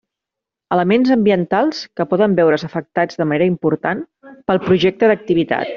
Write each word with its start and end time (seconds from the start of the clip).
Elements 0.75 1.11
ambientals 1.15 1.83
que 1.99 2.07
poden 2.13 2.35
veure's 2.41 2.67
afectats 2.69 3.21
de 3.23 3.31
manera 3.33 3.53
important 3.53 4.05
pel 4.51 4.67
projecte 4.71 5.13
d'activitat. 5.13 5.69